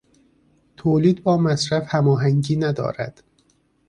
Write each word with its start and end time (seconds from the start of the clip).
تولید 0.77 1.23
با 1.23 1.37
مصرف 1.37 1.83
هماهنگی 1.95 2.55
ندارد. 2.55 3.23